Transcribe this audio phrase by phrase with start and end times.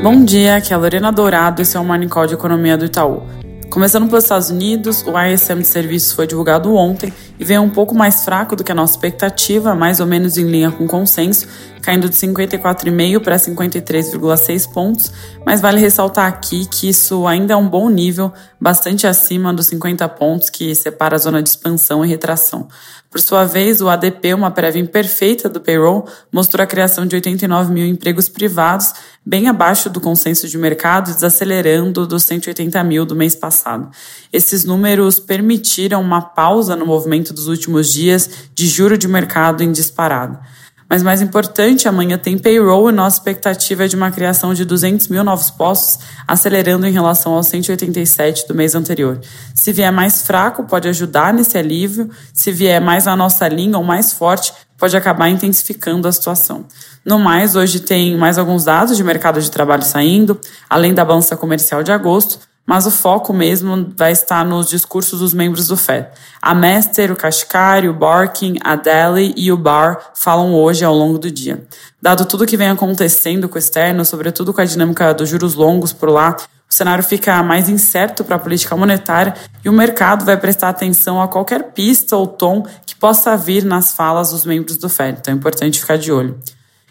[0.00, 2.84] Bom dia, aqui é a Lorena Dourado, esse é o Morning Call de Economia do
[2.84, 3.20] Itaú.
[3.68, 7.96] Começando pelos Estados Unidos, o ISM de serviços foi divulgado ontem e veio um pouco
[7.96, 11.48] mais fraco do que a nossa expectativa, mais ou menos em linha com o consenso,
[11.82, 15.12] caindo de 54,5 para 53,6 pontos,
[15.44, 20.08] mas vale ressaltar aqui que isso ainda é um bom nível, bastante acima dos 50
[20.10, 22.68] pontos que separa a zona de expansão e retração.
[23.10, 27.72] Por sua vez, o ADP, uma prévia imperfeita do payroll, mostrou a criação de 89
[27.72, 28.92] mil empregos privados,
[29.24, 33.90] bem abaixo do consenso de mercado, desacelerando dos 180 mil do mês passado.
[34.30, 39.72] Esses números permitiram uma pausa no movimento dos últimos dias de juro de mercado em
[39.72, 40.40] disparada.
[40.88, 45.08] Mas mais importante, amanhã tem payroll e nossa expectativa é de uma criação de 200
[45.08, 49.20] mil novos postos, acelerando em relação aos 187 do mês anterior.
[49.54, 52.08] Se vier mais fraco, pode ajudar nesse alívio.
[52.32, 56.64] Se vier mais na nossa linha ou mais forte, pode acabar intensificando a situação.
[57.04, 61.36] No mais, hoje tem mais alguns dados de mercado de trabalho saindo, além da balança
[61.36, 62.38] comercial de agosto,
[62.68, 66.06] mas o foco mesmo vai estar nos discursos dos membros do FED.
[66.42, 71.18] A Mester, o Kashkari, o Barkin, a Daly e o Barr falam hoje ao longo
[71.18, 71.66] do dia.
[72.00, 75.94] Dado tudo que vem acontecendo com o externo, sobretudo com a dinâmica dos juros longos
[75.94, 76.36] por lá,
[76.70, 79.32] o cenário fica mais incerto para a política monetária
[79.64, 83.92] e o mercado vai prestar atenção a qualquer pista ou tom que possa vir nas
[83.92, 85.20] falas dos membros do FED.
[85.20, 86.38] Então é importante ficar de olho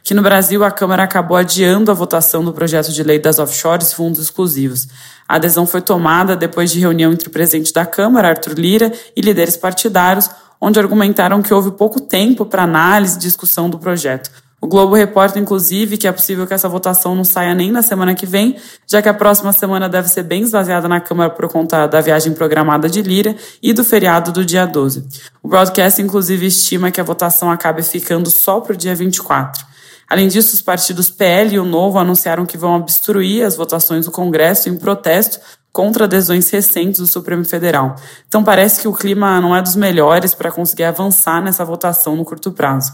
[0.07, 3.91] que no Brasil a Câmara acabou adiando a votação do projeto de lei das offshores
[3.91, 4.87] fundos exclusivos.
[5.27, 9.19] A adesão foi tomada depois de reunião entre o presidente da Câmara, Arthur Lira, e
[9.19, 10.29] líderes partidários,
[10.61, 14.31] onde argumentaram que houve pouco tempo para análise e discussão do projeto.
[14.61, 18.15] O Globo reporta, inclusive, que é possível que essa votação não saia nem na semana
[18.15, 18.55] que vem,
[18.87, 22.31] já que a próxima semana deve ser bem esvaziada na Câmara por conta da viagem
[22.31, 25.05] programada de Lira e do feriado do dia 12.
[25.43, 29.67] O broadcast, inclusive, estima que a votação acabe ficando só para o dia 24.
[30.09, 34.11] Além disso, os partidos PL e o Novo anunciaram que vão obstruir as votações do
[34.11, 35.39] Congresso em protesto
[35.71, 37.95] contra adesões recentes do Supremo Federal.
[38.27, 42.25] Então parece que o clima não é dos melhores para conseguir avançar nessa votação no
[42.25, 42.93] curto prazo.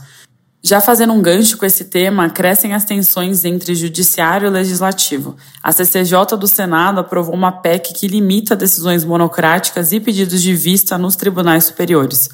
[0.65, 5.35] Já fazendo um gancho com esse tema, crescem as tensões entre judiciário e legislativo.
[5.61, 10.97] A CCJ do Senado aprovou uma PEC que limita decisões monocráticas e pedidos de vista
[10.97, 12.29] nos tribunais superiores.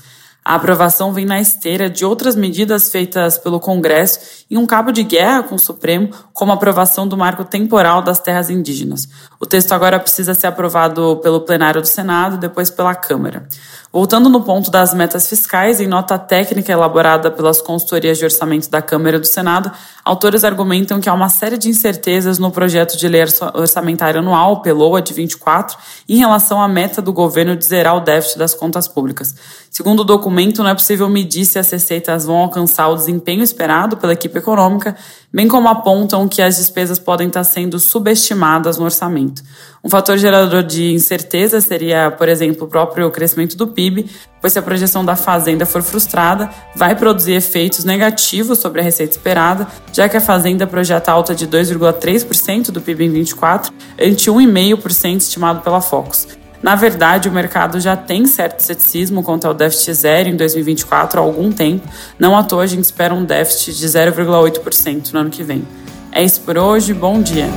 [0.50, 5.04] A aprovação vem na esteira de outras medidas feitas pelo Congresso em um cabo de
[5.04, 9.08] guerra com o Supremo, como a aprovação do marco temporal das terras indígenas.
[9.40, 13.48] O texto agora precisa ser aprovado pelo plenário do Senado e depois pela Câmara.
[13.92, 18.84] Voltando no ponto das metas fiscais, em nota técnica elaborada pelas consultorias de orçamento da
[18.84, 19.72] Câmara e do Senado,
[20.06, 23.24] autores argumentam que há uma série de incertezas no projeto de lei
[23.54, 25.76] orçamentária anual, PELOA, de 24,
[26.08, 29.34] em relação à meta do governo de zerar o déficit das contas públicas.
[29.72, 33.98] Segundo o documento, não é possível medir se as receitas vão alcançar o desempenho esperado
[33.98, 34.96] pela equipe econômica,
[35.34, 39.44] bem como apontam que as despesas podem estar sendo subestimadas no orçamento.
[39.84, 44.10] Um fator gerador de incerteza seria, por exemplo, o próprio crescimento do PIB,
[44.42, 49.12] pois se a projeção da Fazenda for frustrada, vai produzir efeitos negativos sobre a receita
[49.12, 55.18] esperada, já que a Fazenda projeta alta de 2,3% do PIB em 24, ante 1,5%
[55.18, 56.28] estimado pela Focus.
[56.62, 61.24] Na verdade, o mercado já tem certo ceticismo quanto ao déficit zero em 2024 há
[61.24, 61.88] algum tempo.
[62.18, 65.66] Não à toa a gente espera um déficit de 0,8% no ano que vem.
[66.12, 67.48] É isso por hoje, bom dia!